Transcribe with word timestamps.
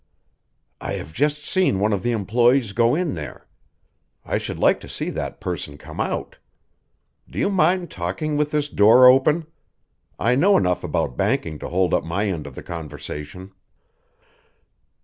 "I 0.81 0.93
have 0.93 1.13
just 1.13 1.45
seen 1.45 1.79
one 1.79 1.93
of 1.93 2.01
the 2.01 2.09
employees 2.09 2.73
go 2.73 2.95
in 2.95 3.13
there. 3.13 3.45
I 4.25 4.39
should 4.39 4.57
like 4.57 4.79
to 4.79 4.89
see 4.89 5.11
that 5.11 5.39
person 5.39 5.77
come 5.77 5.99
out. 5.99 6.37
Do 7.29 7.37
you 7.37 7.51
mind 7.51 7.91
talking 7.91 8.35
with 8.35 8.49
this 8.49 8.67
door 8.67 9.05
open? 9.07 9.45
I 10.17 10.33
know 10.33 10.57
enough 10.57 10.83
about 10.83 11.17
banking 11.17 11.59
to 11.59 11.69
hold 11.69 11.93
up 11.93 12.03
my 12.03 12.25
end 12.25 12.47
of 12.47 12.55
the 12.55 12.63
conversation." 12.63 13.53